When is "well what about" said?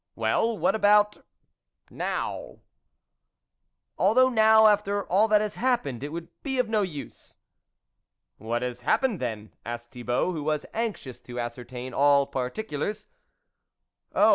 0.25-1.23